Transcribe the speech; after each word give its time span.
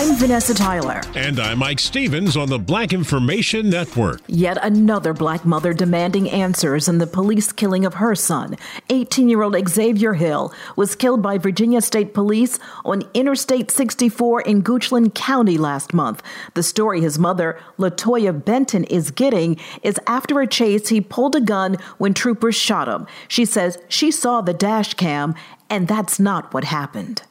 I'm 0.00 0.14
Vanessa 0.14 0.54
Tyler. 0.54 1.00
And 1.16 1.40
I'm 1.40 1.58
Mike 1.58 1.80
Stevens 1.80 2.36
on 2.36 2.48
the 2.48 2.58
Black 2.60 2.92
Information 2.92 3.68
Network. 3.68 4.20
Yet 4.28 4.56
another 4.62 5.12
black 5.12 5.44
mother 5.44 5.74
demanding 5.74 6.30
answers 6.30 6.86
in 6.86 6.98
the 6.98 7.06
police 7.08 7.50
killing 7.50 7.84
of 7.84 7.94
her 7.94 8.14
son. 8.14 8.56
18 8.90 9.28
year 9.28 9.42
old 9.42 9.56
Xavier 9.68 10.14
Hill 10.14 10.54
was 10.76 10.94
killed 10.94 11.20
by 11.20 11.36
Virginia 11.36 11.80
State 11.80 12.14
Police 12.14 12.60
on 12.84 13.02
Interstate 13.12 13.72
64 13.72 14.42
in 14.42 14.62
Goochland 14.62 15.16
County 15.16 15.58
last 15.58 15.92
month. 15.92 16.22
The 16.54 16.62
story 16.62 17.00
his 17.00 17.18
mother, 17.18 17.58
Latoya 17.76 18.44
Benton, 18.44 18.84
is 18.84 19.10
getting 19.10 19.58
is 19.82 19.98
after 20.06 20.40
a 20.40 20.46
chase, 20.46 20.90
he 20.90 21.00
pulled 21.00 21.34
a 21.34 21.40
gun 21.40 21.74
when 21.96 22.14
troopers 22.14 22.54
shot 22.54 22.86
him. 22.86 23.08
She 23.26 23.44
says 23.44 23.78
she 23.88 24.12
saw 24.12 24.42
the 24.42 24.54
dash 24.54 24.94
cam, 24.94 25.34
and 25.68 25.88
that's 25.88 26.20
not 26.20 26.54
what 26.54 26.62
happened. 26.62 27.22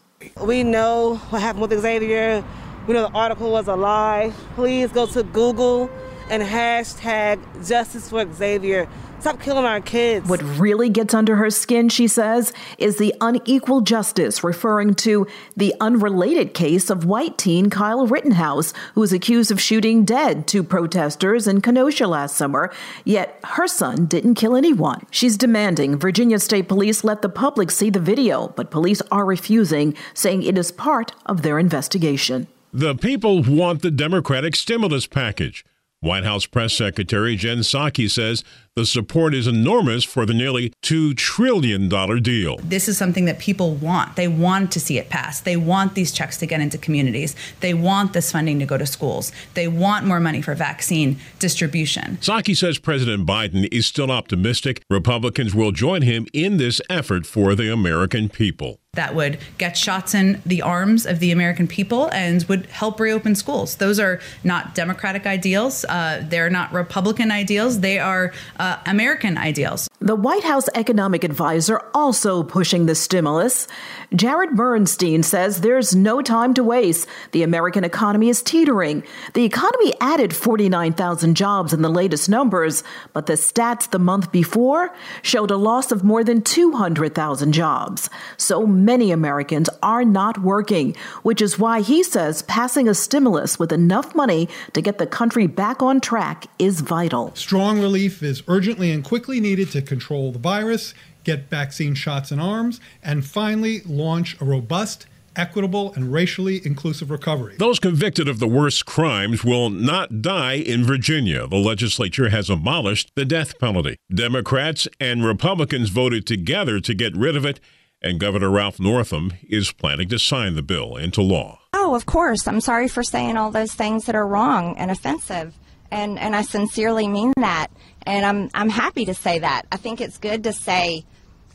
We 0.41 0.63
know 0.63 1.17
what 1.29 1.43
happened 1.43 1.69
with 1.69 1.79
Xavier. 1.79 2.43
We 2.87 2.95
know 2.95 3.07
the 3.07 3.13
article 3.13 3.51
was 3.51 3.67
a 3.67 3.75
lie. 3.75 4.33
Please 4.55 4.91
go 4.91 5.05
to 5.05 5.21
Google 5.21 5.91
and 6.31 6.41
hashtag 6.41 7.39
justice 7.67 8.09
for 8.09 8.25
Xavier. 8.33 8.89
Stop 9.19 9.41
killing 9.41 9.65
our 9.65 9.81
kids. 9.81 10.29
What 10.29 10.43
really 10.59 10.89
gets 10.89 11.13
under 11.13 11.35
her 11.37 11.49
skin, 11.49 11.89
she 11.89 12.07
says, 12.07 12.53
is 12.77 12.97
the 12.97 13.15
unequal 13.19 13.81
justice, 13.81 14.43
referring 14.43 14.93
to 14.95 15.25
the 15.55 15.73
unrelated 15.81 16.53
case 16.53 16.91
of 16.91 17.03
white 17.03 17.35
teen 17.37 17.71
Kyle 17.71 18.05
Rittenhouse, 18.05 18.73
who 18.93 19.01
was 19.01 19.11
accused 19.11 19.51
of 19.51 19.59
shooting 19.59 20.05
dead 20.05 20.45
two 20.45 20.63
protesters 20.63 21.47
in 21.47 21.61
Kenosha 21.61 22.07
last 22.07 22.37
summer, 22.37 22.71
yet 23.05 23.39
her 23.43 23.67
son 23.67 24.05
didn't 24.05 24.35
kill 24.35 24.55
anyone. 24.55 25.03
She's 25.09 25.35
demanding 25.35 25.97
Virginia 25.97 26.37
State 26.37 26.67
Police 26.67 27.03
let 27.03 27.23
the 27.23 27.29
public 27.29 27.71
see 27.71 27.89
the 27.89 27.99
video, 27.99 28.49
but 28.49 28.69
police 28.69 29.01
are 29.11 29.25
refusing, 29.25 29.95
saying 30.13 30.43
it 30.43 30.59
is 30.59 30.71
part 30.71 31.13
of 31.25 31.41
their 31.41 31.57
investigation. 31.57 32.47
The 32.71 32.93
people 32.93 33.41
want 33.41 33.81
the 33.81 33.91
Democratic 33.91 34.55
stimulus 34.55 35.07
package. 35.07 35.65
White 35.99 36.25
House 36.25 36.45
Press 36.45 36.73
Secretary 36.73 37.35
Jen 37.35 37.59
Psaki 37.59 38.09
says 38.09 38.43
the 38.77 38.85
support 38.85 39.33
is 39.33 39.47
enormous 39.47 40.03
for 40.03 40.23
the 40.23 40.35
nearly 40.35 40.71
$2 40.83 41.17
trillion 41.17 41.89
deal. 42.21 42.57
This 42.57 42.87
is 42.87 42.95
something 42.95 43.25
that 43.25 43.39
people 43.39 43.73
want. 43.73 44.15
They 44.15 44.27
want 44.27 44.71
to 44.73 44.79
see 44.79 44.99
it 44.99 45.09
pass. 45.09 45.41
They 45.41 45.57
want 45.57 45.95
these 45.95 46.11
checks 46.11 46.37
to 46.37 46.45
get 46.45 46.61
into 46.61 46.77
communities. 46.77 47.35
They 47.61 47.73
want 47.73 48.13
this 48.13 48.31
funding 48.31 48.59
to 48.59 48.67
go 48.67 48.77
to 48.77 48.85
schools. 48.85 49.31
They 49.55 49.67
want 49.67 50.05
more 50.05 50.19
money 50.19 50.43
for 50.43 50.53
vaccine 50.53 51.17
distribution. 51.39 52.19
Psaki 52.21 52.55
says 52.55 52.77
President 52.77 53.27
Biden 53.27 53.67
is 53.71 53.87
still 53.87 54.11
optimistic 54.11 54.83
Republicans 54.91 55.55
will 55.55 55.71
join 55.71 56.03
him 56.03 56.27
in 56.31 56.57
this 56.57 56.79
effort 56.87 57.25
for 57.25 57.55
the 57.55 57.73
American 57.73 58.29
people 58.29 58.79
that 58.97 59.15
would 59.15 59.37
get 59.57 59.77
shots 59.77 60.13
in 60.13 60.41
the 60.45 60.61
arms 60.61 61.05
of 61.05 61.19
the 61.19 61.31
American 61.31 61.67
people 61.67 62.09
and 62.11 62.43
would 62.45 62.65
help 62.65 62.99
reopen 62.99 63.35
schools. 63.35 63.75
Those 63.75 63.99
are 63.99 64.19
not 64.43 64.75
Democratic 64.75 65.25
ideals. 65.25 65.85
Uh, 65.85 66.25
they're 66.27 66.49
not 66.49 66.73
Republican 66.73 67.31
ideals. 67.31 67.79
They 67.79 67.99
are 67.99 68.33
uh, 68.59 68.66
Uh, 68.67 68.75
American 68.85 69.37
ideals. 69.37 69.87
The 69.99 70.15
White 70.15 70.43
House 70.43 70.69
economic 70.75 71.23
advisor 71.23 71.81
also 71.91 72.43
pushing 72.43 72.85
the 72.85 72.93
stimulus. 72.93 73.67
Jared 74.15 74.55
Bernstein 74.55 75.23
says 75.23 75.61
there's 75.61 75.95
no 75.95 76.21
time 76.21 76.53
to 76.53 76.63
waste. 76.63 77.07
The 77.31 77.41
American 77.41 77.83
economy 77.83 78.29
is 78.29 78.43
teetering. 78.43 79.03
The 79.33 79.43
economy 79.43 79.95
added 79.99 80.35
49,000 80.35 81.33
jobs 81.33 81.73
in 81.73 81.81
the 81.81 81.89
latest 81.89 82.29
numbers, 82.29 82.83
but 83.13 83.25
the 83.25 83.33
stats 83.33 83.89
the 83.89 83.97
month 83.97 84.31
before 84.31 84.93
showed 85.23 85.49
a 85.49 85.57
loss 85.57 85.91
of 85.91 86.03
more 86.03 86.23
than 86.23 86.43
200,000 86.43 87.51
jobs. 87.51 88.07
So 88.37 88.67
many 88.67 89.09
Americans 89.09 89.67
are 89.81 90.05
not 90.05 90.37
working, 90.37 90.95
which 91.23 91.41
is 91.41 91.57
why 91.57 91.81
he 91.81 92.03
says 92.03 92.43
passing 92.43 92.87
a 92.87 92.93
stimulus 92.93 93.57
with 93.57 93.71
enough 93.71 94.13
money 94.13 94.47
to 94.73 94.81
get 94.83 94.99
the 94.99 95.07
country 95.07 95.47
back 95.47 95.81
on 95.81 96.01
track 96.01 96.45
is 96.59 96.81
vital. 96.81 97.33
Strong 97.33 97.81
relief 97.81 98.21
is 98.21 98.43
urgently 98.47 98.91
and 98.91 99.03
quickly 99.03 99.39
needed 99.39 99.71
to 99.71 99.86
control 99.87 100.31
the 100.31 100.39
virus, 100.39 100.93
get 101.23 101.49
vaccine 101.49 101.95
shots 101.95 102.31
in 102.31 102.39
arms, 102.39 102.79
and 103.01 103.25
finally 103.25 103.81
launch 103.85 104.39
a 104.41 104.45
robust 104.45 105.07
equitable, 105.37 105.93
and 105.93 106.11
racially 106.11 106.65
inclusive 106.65 107.11
recovery. 107.11 107.55
Those 107.57 107.79
convicted 107.79 108.27
of 108.27 108.39
the 108.39 108.47
worst 108.47 108.85
crimes 108.85 109.45
will 109.45 109.69
not 109.69 110.21
die 110.21 110.55
in 110.55 110.83
Virginia. 110.83 111.47
The 111.47 111.57
legislature 111.57 112.29
has 112.29 112.49
abolished 112.49 113.11
the 113.15 113.25
death 113.25 113.57
penalty. 113.59 113.97
Democrats 114.13 114.87
and 114.99 115.23
Republicans 115.23 115.89
voted 115.89 116.25
together 116.25 116.79
to 116.79 116.93
get 116.93 117.15
rid 117.15 117.35
of 117.35 117.45
it, 117.45 117.59
and 118.01 118.19
Governor 118.19 118.49
Ralph 118.49 118.79
Northam 118.79 119.33
is 119.47 119.71
planning 119.71 120.09
to 120.09 120.19
sign 120.19 120.55
the 120.55 120.63
bill 120.63 120.95
into 120.97 121.21
law. 121.21 121.59
Oh, 121.73 121.95
of 121.95 122.05
course. 122.05 122.47
I'm 122.47 122.61
sorry 122.61 122.87
for 122.87 123.03
saying 123.03 123.37
all 123.37 123.51
those 123.51 123.73
things 123.73 124.05
that 124.05 124.15
are 124.15 124.27
wrong 124.27 124.75
and 124.77 124.91
offensive 124.91 125.53
and 125.91 126.19
and 126.19 126.35
I 126.35 126.41
sincerely 126.41 127.07
mean 127.07 127.33
that. 127.37 127.67
And 128.07 128.25
I'm 128.25 128.49
I'm 128.53 128.69
happy 128.69 129.03
to 129.05 129.13
say 129.13 129.39
that. 129.39 129.63
I 129.69 129.75
think 129.75 129.99
it's 129.99 130.17
good 130.17 130.45
to 130.45 130.53
say 130.53 131.03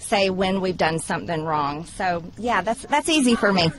say 0.03 0.31
when 0.31 0.61
we've 0.61 0.77
done 0.77 0.99
something 0.99 1.45
wrong. 1.45 1.85
So 1.85 2.23
yeah, 2.39 2.61
that's 2.63 2.83
that's 2.87 3.09
easy 3.09 3.35
for 3.35 3.53
me. 3.53 3.71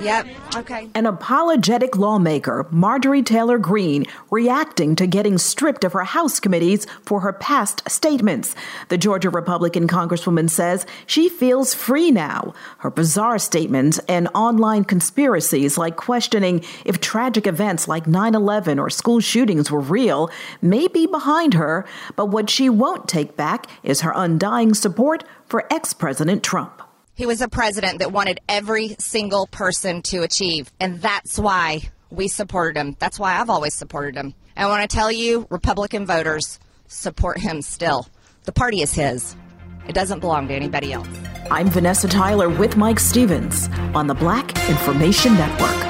Yep. 0.00 0.26
Okay. 0.56 0.88
An 0.94 1.04
apologetic 1.04 1.96
lawmaker, 1.96 2.66
Marjorie 2.70 3.22
Taylor 3.22 3.58
Greene, 3.58 4.06
reacting 4.30 4.96
to 4.96 5.06
getting 5.06 5.36
stripped 5.36 5.84
of 5.84 5.92
her 5.92 6.04
House 6.04 6.40
committees 6.40 6.86
for 7.02 7.20
her 7.20 7.32
past 7.34 7.82
statements. 7.88 8.54
The 8.88 8.96
Georgia 8.96 9.28
Republican 9.28 9.86
Congresswoman 9.88 10.48
says 10.48 10.86
she 11.06 11.28
feels 11.28 11.74
free 11.74 12.10
now. 12.10 12.54
Her 12.78 12.90
bizarre 12.90 13.38
statements 13.38 13.98
and 14.08 14.28
online 14.34 14.84
conspiracies, 14.84 15.76
like 15.76 15.96
questioning 15.96 16.64
if 16.86 17.00
tragic 17.00 17.46
events 17.46 17.86
like 17.86 18.06
9 18.06 18.34
11 18.34 18.78
or 18.78 18.88
school 18.90 19.20
shootings 19.20 19.70
were 19.70 19.80
real, 19.80 20.30
may 20.62 20.88
be 20.88 21.06
behind 21.06 21.54
her. 21.54 21.84
But 22.16 22.26
what 22.26 22.48
she 22.48 22.70
won't 22.70 23.08
take 23.08 23.36
back 23.36 23.66
is 23.82 24.00
her 24.00 24.12
undying 24.14 24.72
support 24.72 25.24
for 25.50 25.66
ex 25.70 25.92
President 25.92 26.42
Trump. 26.42 26.80
He 27.14 27.26
was 27.26 27.42
a 27.42 27.48
president 27.48 27.98
that 27.98 28.12
wanted 28.12 28.40
every 28.48 28.96
single 28.98 29.46
person 29.48 30.00
to 30.02 30.22
achieve. 30.22 30.72
And 30.80 31.02
that's 31.02 31.38
why 31.38 31.82
we 32.08 32.28
supported 32.28 32.80
him. 32.80 32.96
That's 32.98 33.18
why 33.18 33.38
I've 33.38 33.50
always 33.50 33.74
supported 33.74 34.16
him. 34.16 34.32
And 34.56 34.66
I 34.66 34.70
want 34.70 34.88
to 34.88 34.96
tell 34.96 35.12
you, 35.12 35.46
Republican 35.50 36.06
voters 36.06 36.58
support 36.88 37.38
him 37.38 37.60
still. 37.60 38.08
The 38.44 38.52
party 38.52 38.80
is 38.80 38.94
his. 38.94 39.36
It 39.86 39.94
doesn't 39.94 40.20
belong 40.20 40.48
to 40.48 40.54
anybody 40.54 40.92
else. 40.92 41.08
I'm 41.50 41.68
Vanessa 41.68 42.08
Tyler 42.08 42.48
with 42.48 42.76
Mike 42.76 43.00
Stevens 43.00 43.68
on 43.94 44.06
the 44.06 44.14
Black 44.14 44.48
Information 44.70 45.34
Network. 45.34 45.89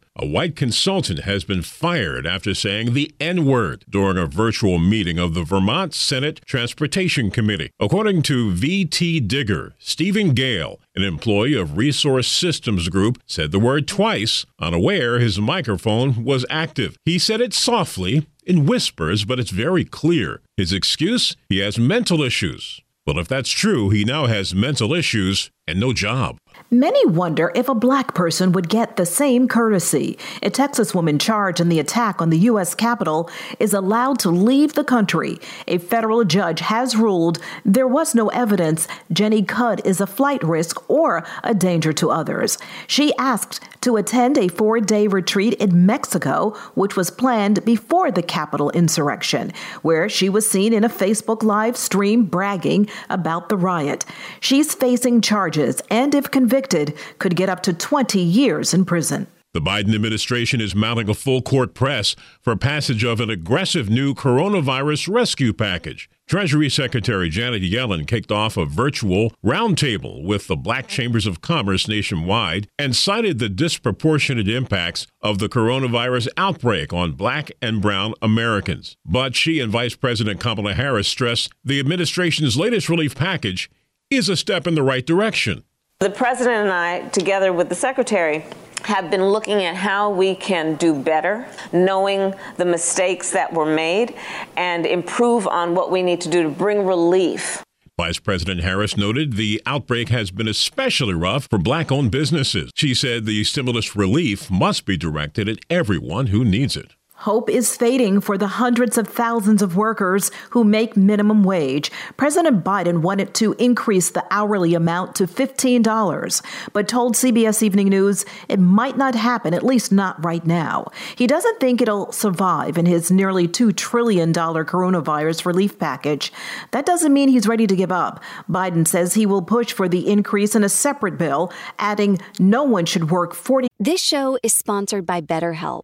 A 0.17 0.25
white 0.25 0.57
consultant 0.57 1.19
has 1.19 1.45
been 1.45 1.61
fired 1.61 2.27
after 2.27 2.53
saying 2.53 2.93
the 2.93 3.15
N 3.21 3.45
word 3.45 3.85
during 3.89 4.17
a 4.17 4.25
virtual 4.25 4.77
meeting 4.77 5.17
of 5.17 5.33
the 5.33 5.45
Vermont 5.45 5.93
Senate 5.93 6.41
Transportation 6.45 7.31
Committee. 7.31 7.71
According 7.79 8.23
to 8.23 8.51
VT 8.51 9.25
Digger, 9.25 9.73
Stephen 9.79 10.33
Gale, 10.33 10.81
an 10.97 11.03
employee 11.03 11.53
of 11.53 11.77
Resource 11.77 12.27
Systems 12.27 12.89
Group, 12.89 13.19
said 13.25 13.51
the 13.51 13.59
word 13.59 13.87
twice, 13.87 14.45
unaware 14.59 15.19
his 15.19 15.39
microphone 15.39 16.25
was 16.25 16.45
active. 16.49 16.97
He 17.05 17.17
said 17.17 17.39
it 17.39 17.53
softly, 17.53 18.27
in 18.45 18.65
whispers, 18.65 19.23
but 19.23 19.39
it's 19.39 19.51
very 19.51 19.85
clear. 19.85 20.41
His 20.57 20.73
excuse? 20.73 21.37
He 21.47 21.59
has 21.59 21.79
mental 21.79 22.21
issues. 22.21 22.81
Well, 23.07 23.17
if 23.17 23.27
that's 23.27 23.49
true, 23.49 23.89
he 23.89 24.03
now 24.03 24.27
has 24.27 24.53
mental 24.53 24.93
issues 24.93 25.51
and 25.65 25.79
no 25.79 25.93
job. 25.93 26.37
Many 26.73 27.05
wonder 27.05 27.51
if 27.53 27.67
a 27.67 27.75
black 27.75 28.13
person 28.15 28.53
would 28.53 28.69
get 28.69 28.95
the 28.95 29.05
same 29.05 29.49
courtesy. 29.49 30.17
A 30.41 30.49
Texas 30.49 30.95
woman 30.95 31.19
charged 31.19 31.59
in 31.59 31.67
the 31.67 31.81
attack 31.81 32.21
on 32.21 32.29
the 32.29 32.37
U.S. 32.37 32.75
Capitol 32.75 33.29
is 33.59 33.73
allowed 33.73 34.19
to 34.19 34.29
leave 34.29 34.73
the 34.75 34.85
country. 34.85 35.37
A 35.67 35.79
federal 35.79 36.23
judge 36.23 36.61
has 36.61 36.95
ruled 36.95 37.39
there 37.65 37.89
was 37.89 38.15
no 38.15 38.29
evidence 38.29 38.87
Jenny 39.11 39.43
Cudd 39.43 39.85
is 39.85 39.99
a 39.99 40.07
flight 40.07 40.41
risk 40.43 40.89
or 40.89 41.25
a 41.43 41.53
danger 41.53 41.91
to 41.91 42.09
others. 42.09 42.57
She 42.87 43.13
asked 43.17 43.59
to 43.81 43.97
attend 43.97 44.37
a 44.37 44.47
four 44.47 44.79
day 44.79 45.07
retreat 45.07 45.53
in 45.55 45.85
Mexico, 45.85 46.51
which 46.75 46.95
was 46.95 47.09
planned 47.09 47.63
before 47.65 48.11
the 48.11 48.23
Capitol 48.23 48.69
insurrection, 48.71 49.51
where 49.81 50.07
she 50.07 50.29
was 50.29 50.49
seen 50.49 50.73
in 50.73 50.83
a 50.83 50.89
Facebook 50.89 51.43
live 51.43 51.75
stream 51.75 52.25
bragging 52.25 52.89
about 53.09 53.49
the 53.49 53.57
riot. 53.57 54.05
She's 54.39 54.73
facing 54.73 55.21
charges 55.21 55.81
and, 55.89 56.15
if 56.15 56.31
convicted, 56.31 56.95
could 57.19 57.35
get 57.35 57.49
up 57.49 57.63
to 57.63 57.73
20 57.73 58.19
years 58.19 58.73
in 58.73 58.85
prison. 58.85 59.27
The 59.53 59.59
Biden 59.59 59.93
administration 59.93 60.61
is 60.61 60.73
mounting 60.73 61.09
a 61.09 61.13
full 61.13 61.41
court 61.41 61.73
press 61.73 62.15
for 62.39 62.55
passage 62.55 63.03
of 63.03 63.19
an 63.19 63.29
aggressive 63.29 63.89
new 63.89 64.13
coronavirus 64.13 65.13
rescue 65.13 65.51
package. 65.51 66.09
Treasury 66.27 66.69
Secretary 66.69 67.29
Janet 67.29 67.61
Yellen 67.61 68.07
kicked 68.07 68.31
off 68.31 68.55
a 68.55 68.65
virtual 68.65 69.33
roundtable 69.43 70.23
with 70.23 70.47
the 70.47 70.55
black 70.55 70.87
chambers 70.87 71.27
of 71.27 71.41
commerce 71.41 71.89
nationwide 71.89 72.69
and 72.79 72.95
cited 72.95 73.37
the 73.39 73.49
disproportionate 73.49 74.47
impacts 74.47 75.07
of 75.21 75.39
the 75.39 75.49
coronavirus 75.49 76.29
outbreak 76.37 76.93
on 76.93 77.13
black 77.13 77.51
and 77.61 77.81
brown 77.81 78.13
Americans. 78.21 78.95
But 79.05 79.35
she 79.35 79.59
and 79.59 79.71
Vice 79.71 79.95
President 79.95 80.39
Kamala 80.39 80.73
Harris 80.73 81.09
stressed 81.09 81.51
the 81.65 81.81
administration's 81.81 82.55
latest 82.55 82.87
relief 82.87 83.13
package 83.13 83.69
is 84.09 84.29
a 84.29 84.37
step 84.37 84.67
in 84.67 84.75
the 84.75 84.83
right 84.83 85.05
direction. 85.05 85.65
The 85.99 86.09
president 86.09 86.55
and 86.63 86.71
I, 86.71 87.09
together 87.09 87.51
with 87.51 87.67
the 87.67 87.75
secretary, 87.75 88.45
have 88.83 89.09
been 89.09 89.25
looking 89.25 89.63
at 89.63 89.75
how 89.75 90.09
we 90.09 90.35
can 90.35 90.75
do 90.75 90.93
better, 90.93 91.45
knowing 91.71 92.33
the 92.57 92.65
mistakes 92.65 93.31
that 93.31 93.53
were 93.53 93.65
made, 93.65 94.15
and 94.57 94.85
improve 94.85 95.47
on 95.47 95.75
what 95.75 95.91
we 95.91 96.01
need 96.01 96.21
to 96.21 96.29
do 96.29 96.43
to 96.43 96.49
bring 96.49 96.85
relief. 96.85 97.63
Vice 97.97 98.19
President 98.19 98.61
Harris 98.61 98.97
noted 98.97 99.33
the 99.33 99.61
outbreak 99.65 100.09
has 100.09 100.31
been 100.31 100.47
especially 100.47 101.13
rough 101.13 101.47
for 101.49 101.59
black 101.59 101.91
owned 101.91 102.09
businesses. 102.09 102.71
She 102.73 102.95
said 102.95 103.25
the 103.25 103.43
stimulus 103.43 103.95
relief 103.95 104.49
must 104.49 104.85
be 104.85 104.97
directed 104.97 105.47
at 105.47 105.59
everyone 105.69 106.27
who 106.27 106.43
needs 106.43 106.75
it. 106.75 106.95
Hope 107.21 107.51
is 107.51 107.77
fading 107.77 108.19
for 108.19 108.35
the 108.35 108.47
hundreds 108.47 108.97
of 108.97 109.07
thousands 109.07 109.61
of 109.61 109.77
workers 109.77 110.31
who 110.49 110.63
make 110.63 110.97
minimum 110.97 111.43
wage. 111.43 111.91
President 112.17 112.63
Biden 112.63 113.01
wanted 113.01 113.35
to 113.35 113.53
increase 113.59 114.09
the 114.09 114.25
hourly 114.31 114.73
amount 114.73 115.13
to 115.17 115.27
$15, 115.27 116.41
but 116.73 116.87
told 116.87 117.13
CBS 117.13 117.61
Evening 117.61 117.89
News 117.89 118.25
it 118.49 118.57
might 118.57 118.97
not 118.97 119.13
happen, 119.13 119.53
at 119.53 119.61
least 119.61 119.91
not 119.91 120.25
right 120.25 120.43
now. 120.47 120.87
He 121.15 121.27
doesn't 121.27 121.59
think 121.59 121.79
it'll 121.79 122.11
survive 122.11 122.79
in 122.79 122.87
his 122.87 123.11
nearly 123.11 123.47
$2 123.47 123.75
trillion 123.75 124.33
coronavirus 124.33 125.45
relief 125.45 125.77
package. 125.77 126.33
That 126.71 126.87
doesn't 126.87 127.13
mean 127.13 127.29
he's 127.29 127.47
ready 127.47 127.67
to 127.67 127.75
give 127.75 127.91
up. 127.91 128.23
Biden 128.49 128.87
says 128.87 129.13
he 129.13 129.27
will 129.27 129.43
push 129.43 129.71
for 129.71 129.87
the 129.87 130.09
increase 130.09 130.55
in 130.55 130.63
a 130.63 130.69
separate 130.69 131.19
bill, 131.19 131.53
adding 131.77 132.17
no 132.39 132.63
one 132.63 132.87
should 132.87 133.11
work 133.11 133.35
40. 133.35 133.67
This 133.79 134.01
show 134.01 134.39
is 134.41 134.55
sponsored 134.55 135.05
by 135.05 135.21
BetterHelp. 135.21 135.83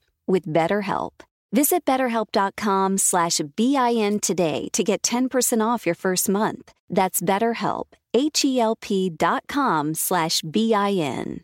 with 0.27 0.45
BetterHelp. 0.45 1.21
Visit 1.53 1.83
betterhelp.com 1.83 2.97
slash 2.97 3.41
BIN 3.57 4.19
today 4.21 4.69
to 4.71 4.83
get 4.83 5.01
10% 5.01 5.65
off 5.65 5.85
your 5.85 5.95
first 5.95 6.29
month. 6.29 6.71
That's 6.89 7.21
betterhelp, 7.21 7.85
H-E-L-P 8.13 9.09
dot 9.09 9.43
com 9.47 9.93
slash 9.93 10.41
B-I-N. 10.41 11.41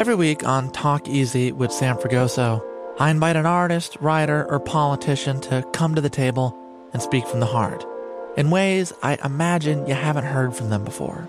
Every 0.00 0.14
week 0.16 0.44
on 0.44 0.72
Talk 0.72 1.08
Easy 1.08 1.52
with 1.52 1.70
Sam 1.70 1.96
Fragoso, 1.96 2.60
I 2.98 3.10
invite 3.10 3.36
an 3.36 3.46
artist, 3.46 3.96
writer, 4.00 4.50
or 4.50 4.58
politician 4.58 5.40
to 5.42 5.64
come 5.72 5.94
to 5.94 6.00
the 6.00 6.10
table 6.10 6.58
and 6.92 7.00
speak 7.00 7.26
from 7.26 7.40
the 7.40 7.46
heart 7.46 7.84
in 8.36 8.50
ways 8.50 8.92
I 9.02 9.18
imagine 9.24 9.86
you 9.86 9.94
haven't 9.94 10.24
heard 10.24 10.56
from 10.56 10.70
them 10.70 10.84
before. 10.84 11.28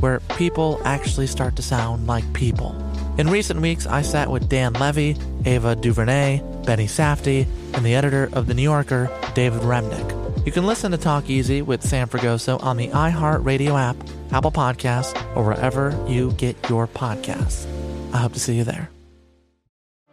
where 0.00 0.20
people 0.36 0.80
actually 0.84 1.26
start 1.26 1.56
to 1.56 1.62
sound 1.62 2.06
like 2.06 2.30
people. 2.32 2.74
In 3.18 3.30
recent 3.30 3.60
weeks, 3.60 3.86
I 3.86 4.02
sat 4.02 4.30
with 4.30 4.48
Dan 4.48 4.74
Levy, 4.74 5.16
Ava 5.44 5.74
DuVernay, 5.74 6.42
Benny 6.66 6.86
Safdie, 6.86 7.46
and 7.74 7.84
the 7.84 7.94
editor 7.94 8.28
of 8.32 8.46
The 8.46 8.54
New 8.54 8.62
Yorker, 8.62 9.10
David 9.34 9.62
Remnick. 9.62 10.44
You 10.46 10.52
can 10.52 10.66
listen 10.66 10.92
to 10.92 10.98
Talk 10.98 11.28
Easy 11.28 11.62
with 11.62 11.82
Sam 11.82 12.08
Fragoso 12.08 12.62
on 12.62 12.76
the 12.76 12.88
iHeartRadio 12.88 13.78
app, 13.80 13.96
Apple 14.32 14.52
Podcasts, 14.52 15.16
or 15.34 15.44
wherever 15.44 15.98
you 16.08 16.32
get 16.32 16.56
your 16.68 16.86
podcasts. 16.86 17.66
I 18.12 18.18
hope 18.18 18.34
to 18.34 18.40
see 18.40 18.56
you 18.56 18.64
there. 18.64 18.90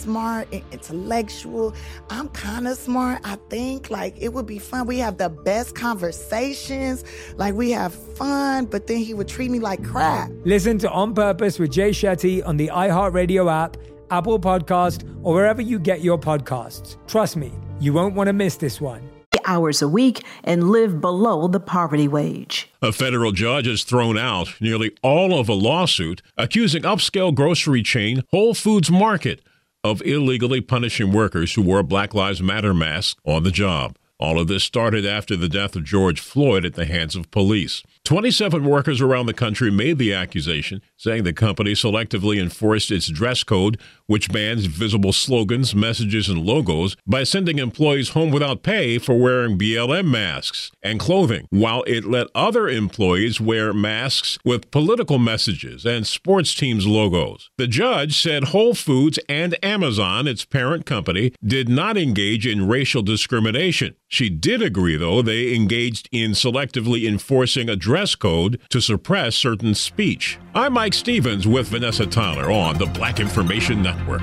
smart 0.00 0.48
and 0.52 0.62
intellectual. 0.72 1.74
I'm 2.08 2.28
kind 2.30 2.66
of 2.66 2.76
smart, 2.76 3.20
I 3.24 3.36
think. 3.48 3.90
Like, 3.90 4.14
it 4.18 4.32
would 4.32 4.46
be 4.46 4.58
fun. 4.58 4.86
We 4.86 4.98
have 4.98 5.18
the 5.18 5.28
best 5.28 5.74
conversations. 5.74 7.04
Like, 7.36 7.54
we 7.54 7.70
have 7.72 7.94
fun, 7.94 8.66
but 8.66 8.86
then 8.86 8.98
he 8.98 9.14
would 9.14 9.28
treat 9.28 9.50
me 9.50 9.58
like 9.58 9.84
crap. 9.84 10.30
Listen 10.44 10.78
to 10.78 10.90
On 10.90 11.14
Purpose 11.14 11.58
with 11.58 11.70
Jay 11.70 11.90
Shetty 11.90 12.46
on 12.46 12.56
the 12.56 12.68
iHeartRadio 12.68 13.50
app, 13.52 13.76
Apple 14.10 14.40
Podcast, 14.40 15.04
or 15.22 15.34
wherever 15.34 15.62
you 15.62 15.78
get 15.78 16.00
your 16.00 16.18
podcasts. 16.18 16.96
Trust 17.06 17.36
me, 17.36 17.52
you 17.78 17.92
won't 17.92 18.14
want 18.14 18.28
to 18.28 18.32
miss 18.32 18.56
this 18.56 18.80
one. 18.80 19.02
Hours 19.46 19.80
a 19.80 19.88
week 19.88 20.22
and 20.44 20.70
live 20.70 21.00
below 21.00 21.48
the 21.48 21.58
poverty 21.58 22.06
wage. 22.06 22.68
A 22.82 22.92
federal 22.92 23.32
judge 23.32 23.66
has 23.66 23.84
thrown 23.84 24.18
out 24.18 24.54
nearly 24.60 24.92
all 25.02 25.38
of 25.40 25.48
a 25.48 25.54
lawsuit 25.54 26.20
accusing 26.36 26.82
upscale 26.82 27.34
grocery 27.34 27.82
chain 27.82 28.22
Whole 28.30 28.54
Foods 28.54 28.90
Market 28.90 29.40
of 29.82 30.02
illegally 30.02 30.60
punishing 30.60 31.12
workers 31.12 31.54
who 31.54 31.62
wore 31.62 31.82
Black 31.82 32.14
Lives 32.14 32.42
Matter 32.42 32.74
masks 32.74 33.18
on 33.24 33.42
the 33.42 33.50
job. 33.50 33.96
All 34.18 34.38
of 34.38 34.48
this 34.48 34.64
started 34.64 35.06
after 35.06 35.36
the 35.36 35.48
death 35.48 35.74
of 35.74 35.84
George 35.84 36.20
Floyd 36.20 36.64
at 36.64 36.74
the 36.74 36.84
hands 36.84 37.16
of 37.16 37.30
police. 37.30 37.82
27 38.04 38.64
workers 38.64 39.00
around 39.00 39.26
the 39.26 39.34
country 39.34 39.70
made 39.70 39.98
the 39.98 40.12
accusation, 40.12 40.82
saying 40.96 41.22
the 41.22 41.32
company 41.32 41.72
selectively 41.72 42.40
enforced 42.40 42.90
its 42.90 43.08
dress 43.08 43.44
code, 43.44 43.78
which 44.06 44.32
bans 44.32 44.66
visible 44.66 45.12
slogans, 45.12 45.74
messages, 45.74 46.28
and 46.28 46.44
logos, 46.44 46.96
by 47.06 47.22
sending 47.22 47.58
employees 47.58 48.10
home 48.10 48.30
without 48.30 48.62
pay 48.62 48.98
for 48.98 49.16
wearing 49.16 49.56
BLM 49.56 50.10
masks 50.10 50.72
and 50.82 50.98
clothing, 50.98 51.46
while 51.50 51.84
it 51.84 52.04
let 52.04 52.26
other 52.34 52.68
employees 52.68 53.40
wear 53.40 53.72
masks 53.72 54.38
with 54.44 54.70
political 54.70 55.18
messages 55.18 55.84
and 55.84 56.06
sports 56.06 56.54
teams' 56.54 56.86
logos. 56.86 57.50
The 57.58 57.68
judge 57.68 58.20
said 58.20 58.44
Whole 58.44 58.74
Foods 58.74 59.18
and 59.28 59.56
Amazon, 59.64 60.26
its 60.26 60.44
parent 60.44 60.86
company, 60.86 61.32
did 61.44 61.68
not 61.68 61.96
engage 61.96 62.46
in 62.46 62.66
racial 62.66 63.02
discrimination. 63.02 63.94
She 64.08 64.28
did 64.28 64.62
agree, 64.62 64.96
though, 64.96 65.22
they 65.22 65.54
engaged 65.54 66.08
in 66.10 66.32
selectively 66.32 67.06
enforcing 67.06 67.68
a 67.68 67.76
dress 67.90 68.14
code 68.14 68.60
to 68.68 68.80
suppress 68.80 69.34
certain 69.34 69.74
speech. 69.74 70.38
I'm 70.54 70.74
Mike 70.74 70.94
Stevens 70.94 71.48
with 71.48 71.66
Vanessa 71.66 72.06
Tyler 72.06 72.48
on 72.48 72.78
the 72.78 72.86
Black 72.86 73.18
Information 73.18 73.82
Network. 73.82 74.22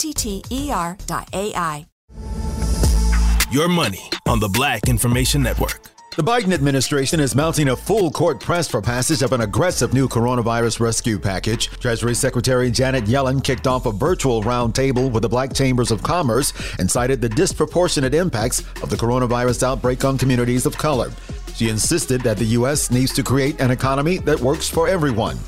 T 0.00 0.14
T 0.14 0.70
R. 0.72 0.96
Your 3.52 3.68
money 3.68 4.08
on 4.26 4.40
the 4.40 4.48
Black 4.48 4.88
Information 4.88 5.42
Network. 5.42 5.90
The 6.16 6.22
Biden 6.22 6.54
administration 6.54 7.20
is 7.20 7.34
mounting 7.34 7.68
a 7.68 7.76
full 7.76 8.10
court 8.10 8.40
press 8.40 8.66
for 8.66 8.80
passage 8.80 9.20
of 9.20 9.32
an 9.32 9.42
aggressive 9.42 9.92
new 9.92 10.08
coronavirus 10.08 10.80
rescue 10.80 11.18
package. 11.18 11.68
Treasury 11.68 12.14
Secretary 12.14 12.70
Janet 12.70 13.04
Yellen 13.04 13.44
kicked 13.44 13.66
off 13.66 13.84
a 13.84 13.92
virtual 13.92 14.42
roundtable 14.42 15.12
with 15.12 15.22
the 15.22 15.28
Black 15.28 15.52
Chambers 15.52 15.90
of 15.90 16.02
Commerce 16.02 16.54
and 16.78 16.90
cited 16.90 17.20
the 17.20 17.28
disproportionate 17.28 18.14
impacts 18.14 18.60
of 18.82 18.88
the 18.88 18.96
coronavirus 18.96 19.64
outbreak 19.64 20.02
on 20.06 20.16
communities 20.16 20.64
of 20.64 20.78
color. 20.78 21.10
She 21.54 21.68
insisted 21.68 22.22
that 22.22 22.38
the 22.38 22.46
U.S. 22.56 22.90
needs 22.90 23.12
to 23.12 23.22
create 23.22 23.60
an 23.60 23.70
economy 23.70 24.16
that 24.20 24.40
works 24.40 24.66
for 24.66 24.88
everyone. 24.88 25.38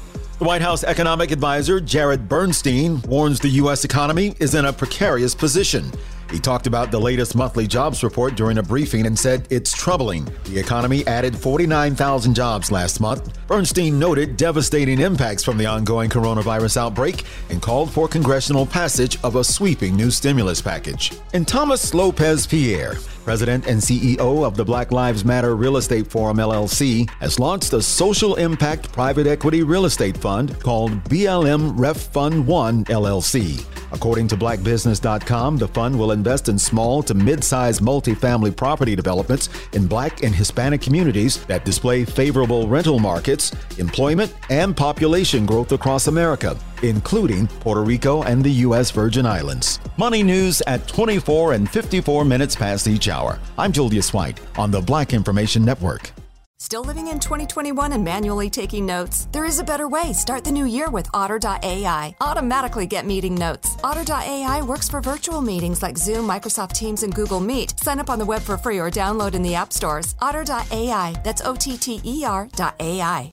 The 0.43 0.49
White 0.49 0.63
House 0.63 0.83
economic 0.83 1.31
advisor 1.31 1.79
Jared 1.79 2.29
Bernstein 2.29 3.01
warns 3.03 3.39
the 3.39 3.49
U.S. 3.63 3.85
economy 3.85 4.35
is 4.41 4.57
in 4.57 4.65
a 4.65 4.73
precarious 4.73 5.37
position. 5.37 5.89
He 6.33 6.41
talked 6.41 6.67
about 6.67 6.91
the 6.91 6.99
latest 6.99 7.37
monthly 7.37 7.69
jobs 7.69 8.03
report 8.03 8.35
during 8.35 8.59
a 8.59 8.63
briefing 8.63 9.07
and 9.07 9.17
said 9.17 9.47
it's 9.51 9.73
troubling. 9.73 10.27
The 10.47 10.59
economy 10.59 11.07
added 11.07 11.37
49,000 11.37 12.35
jobs 12.35 12.73
last 12.73 13.01
month. 13.01 13.39
Bernstein 13.47 14.01
noted 14.01 14.37
devastating 14.37 14.99
impacts 14.99 15.45
from 15.45 15.59
the 15.59 15.67
ongoing 15.67 16.11
coronavirus 16.11 16.77
outbreak 16.77 17.23
and 17.51 17.63
called 17.63 17.93
for 17.93 18.09
congressional 18.09 18.67
passage 18.67 19.23
of 19.23 19.37
a 19.37 19.45
sweeping 19.45 19.95
new 19.95 20.11
stimulus 20.11 20.61
package. 20.61 21.13
And 21.35 21.47
Thomas 21.47 21.95
Lopez 21.95 22.49
Pierre, 22.49 22.97
president 23.23 23.67
and 23.67 23.81
CEO 23.81 24.45
of 24.45 24.57
the 24.57 24.64
Black 24.64 24.93
Lives 24.93 25.25
Matter 25.25 25.57
Real 25.57 25.76
Estate 25.76 26.07
Forum 26.07 26.38
LLC, 26.38 27.09
has 27.21 27.38
launched 27.38 27.73
a 27.73 27.83
social 27.83 28.35
impact 28.37 28.93
private 28.93 29.26
equity 29.26 29.62
real 29.62 29.85
estate 29.85 30.17
fund 30.17 30.59
called 30.61 30.93
BLM 31.05 31.73
Ref 31.79 31.97
Fund 31.97 32.47
1 32.47 32.85
LLC. 32.87 33.64
According 33.93 34.29
to 34.29 34.37
blackbusiness.com, 34.37 35.59
the 35.59 35.69
fund 35.69 35.99
will 35.99 36.12
invest 36.12 36.49
in 36.49 36.59
small 36.59 37.02
to 37.02 37.14
mid-sized 37.14 37.83
multifamily 37.83 38.57
property 38.57 38.97
developments 38.97 39.50
in 39.75 39.87
black 39.87 40.23
and 40.23 40.35
Hispanic 40.35 40.81
communities 40.81 41.45
that 41.45 41.64
display 41.64 42.05
favorable 42.05 42.67
rental 42.67 42.99
markets, 42.99 43.52
employment, 43.79 44.35
and 44.49 44.76
population 44.76 45.45
growth 45.45 45.73
across 45.73 46.07
America, 46.07 46.57
including 46.83 47.47
Puerto 47.47 47.83
Rico 47.83 48.23
and 48.23 48.45
the 48.45 48.51
U.S. 48.67 48.91
Virgin 48.91 49.27
Islands. 49.27 49.81
Money 49.97 50.23
news 50.23 50.62
at 50.67 50.87
24 50.87 51.55
and 51.55 51.69
54 51.69 52.25
minutes 52.25 52.55
past 52.57 52.87
each 52.87 53.09
hour. 53.09 53.39
I'm 53.59 53.73
Julius 53.73 54.12
White 54.12 54.41
on 54.59 54.71
the 54.71 54.81
Black 54.81 55.12
Information 55.12 55.65
Network. 55.65 56.12
Still 56.62 56.85
living 56.85 57.09
in 57.09 57.19
2021 57.19 57.91
and 57.91 58.05
manually 58.05 58.49
taking 58.49 58.87
notes? 58.87 59.27
There 59.33 59.45
is 59.45 59.59
a 59.59 59.65
better 59.65 59.89
way. 59.89 60.12
Start 60.12 60.45
the 60.45 60.53
new 60.53 60.65
year 60.65 60.91
with 60.91 61.09
Otter.ai. 61.12 62.15
Automatically 62.21 62.87
get 62.87 63.05
meeting 63.05 63.35
notes. 63.35 63.77
Otter.ai 63.83 64.62
works 64.62 64.89
for 64.89 65.01
virtual 65.01 65.43
meetings 65.43 65.83
like 65.83 65.99
Zoom, 65.99 66.25
Microsoft 66.25 66.75
Teams, 66.75 67.03
and 67.03 67.12
Google 67.12 67.41
Meet. 67.41 67.81
Sign 67.81 67.99
up 67.99 68.09
on 68.09 68.21
the 68.21 68.25
web 68.25 68.43
for 68.43 68.57
free 68.57 68.79
or 68.79 68.93
download 68.93 69.35
in 69.35 69.43
the 69.43 69.57
app 69.57 69.73
stores. 69.73 70.15
Otter.ai. 70.21 71.21
That's 71.25 71.43
O 71.45 71.57
T 71.57 71.77
T 71.77 72.01
E 72.05 72.25
R.ai. 72.25 73.33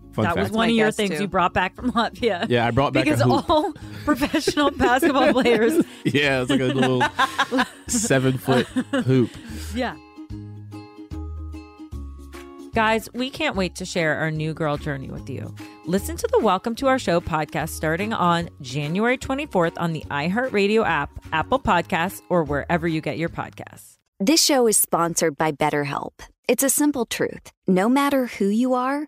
Fun 0.13 0.23
that 0.25 0.35
fact. 0.35 0.49
was 0.49 0.51
one 0.51 0.69
of 0.69 0.75
your 0.75 0.91
things 0.91 1.11
too. 1.11 1.21
you 1.21 1.27
brought 1.27 1.53
back 1.53 1.73
from 1.75 1.91
Latvia. 1.93 2.45
Yeah, 2.49 2.67
I 2.67 2.71
brought 2.71 2.91
back 2.93 3.07
a 3.07 3.11
because 3.11 3.21
hoop. 3.21 3.49
all 3.49 3.71
professional 4.05 4.69
basketball 4.71 5.31
players. 5.41 5.83
Yeah, 6.03 6.41
it's 6.41 6.49
like 6.49 6.59
a 6.59 6.65
little 6.65 7.01
seven 7.87 8.37
foot 8.37 8.65
hoop. 8.67 9.29
Yeah. 9.73 9.95
Guys, 12.73 13.09
we 13.13 13.29
can't 13.29 13.55
wait 13.57 13.75
to 13.75 13.85
share 13.85 14.15
our 14.17 14.31
new 14.31 14.53
girl 14.53 14.77
journey 14.77 15.09
with 15.09 15.29
you. 15.29 15.53
Listen 15.85 16.15
to 16.15 16.27
the 16.31 16.39
Welcome 16.39 16.73
to 16.75 16.87
Our 16.87 16.99
Show 16.99 17.19
podcast 17.19 17.69
starting 17.69 18.13
on 18.13 18.49
January 18.61 19.17
24th 19.17 19.73
on 19.77 19.91
the 19.91 20.01
iHeartRadio 20.09 20.85
app, 20.85 21.09
Apple 21.33 21.59
Podcasts, 21.59 22.21
or 22.29 22.43
wherever 22.45 22.87
you 22.87 23.01
get 23.01 23.17
your 23.17 23.27
podcasts. 23.29 23.97
This 24.21 24.41
show 24.41 24.67
is 24.67 24.77
sponsored 24.77 25.37
by 25.37 25.51
BetterHelp. 25.51 26.11
It's 26.47 26.63
a 26.63 26.69
simple 26.69 27.05
truth. 27.05 27.51
No 27.67 27.89
matter 27.89 28.27
who 28.27 28.47
you 28.47 28.73
are, 28.73 29.07